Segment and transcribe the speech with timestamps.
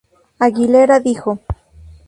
[0.45, 1.37] Aguilera dijo.